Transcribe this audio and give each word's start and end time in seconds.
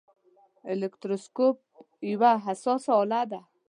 الکتروسکوپ 0.71 1.57
یوه 2.11 2.31
حساسه 2.47 2.91
آله 3.01 3.21
ده. 3.31 3.39